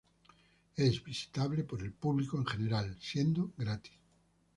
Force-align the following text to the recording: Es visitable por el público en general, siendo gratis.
Es 0.77 1.03
visitable 1.05 1.63
por 1.63 1.83
el 1.83 1.91
público 1.93 2.35
en 2.39 2.47
general, 2.47 2.97
siendo 2.99 3.51
gratis. 3.55 3.93